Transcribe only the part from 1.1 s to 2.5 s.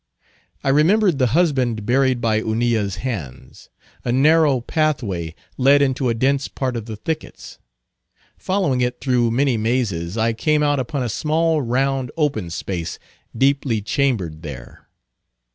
the husband buried by